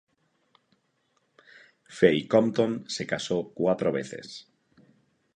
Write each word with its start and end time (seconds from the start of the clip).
Fay 1.97 2.25
Compton 2.27 2.85
se 2.89 3.05
casó 3.05 3.51
cuatro 3.53 3.91
veces. 3.91 4.51